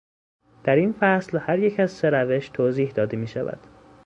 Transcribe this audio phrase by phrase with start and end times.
[0.63, 3.59] در این فصل هر یک از سه روش توضیح داده میشود.